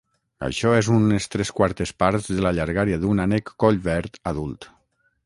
Això 0.45 0.71
és 0.77 0.87
unes 0.93 1.27
tres 1.35 1.51
quartes 1.59 1.93
parts 2.03 2.29
de 2.37 2.45
la 2.47 2.53
llargària 2.61 2.99
d'un 3.05 3.21
ànec 3.27 3.53
collverd 3.65 4.19
adult. 4.33 4.67